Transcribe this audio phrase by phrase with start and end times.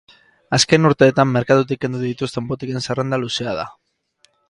[0.57, 3.73] Azken urteetan merkatutik kendu dituzten botiken zerrenda luzea da.